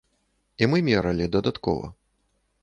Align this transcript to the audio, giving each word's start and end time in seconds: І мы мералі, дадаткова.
І 0.61 0.69
мы 0.71 0.77
мералі, 0.87 1.29
дадаткова. 1.37 1.93